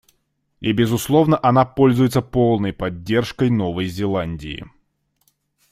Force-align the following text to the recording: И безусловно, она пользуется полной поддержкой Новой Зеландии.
И 0.61 0.71
безусловно, 0.73 1.39
она 1.43 1.63
пользуется 1.63 2.23
полной 2.23 2.73
поддержкой 2.73 3.51
Новой 3.51 3.85
Зеландии. 3.85 4.65